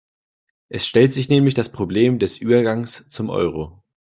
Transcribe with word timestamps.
Es 0.67 0.87
stellt 0.87 1.13
sich 1.13 1.29
nämlich 1.29 1.53
das 1.53 1.71
Problem 1.71 2.17
des 2.17 2.35
Übergangs 2.39 3.07
zum 3.09 3.29
Euro. 3.29 3.83